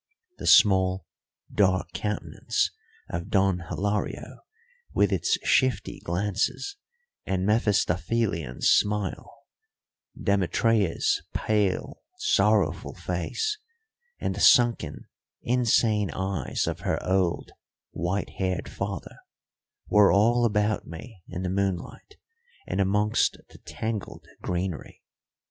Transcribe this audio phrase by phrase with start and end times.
[0.39, 1.05] The small,
[1.53, 2.71] dark countenance
[3.07, 4.39] of Don Hilario,
[4.95, 6.75] with its shifty glances
[7.27, 9.31] and Mephistophelian smile;
[10.19, 13.59] Demetria's pale, sorrowful face;
[14.17, 15.07] and the sunken,
[15.43, 17.51] insane eyes of her old,
[17.91, 19.17] white haired father
[19.87, 22.15] were all about me in the moonlight
[22.65, 25.03] and amongst the tangled greenery.